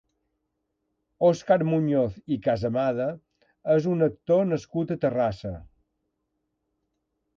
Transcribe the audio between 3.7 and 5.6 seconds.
és un actor nascut a Terrassa.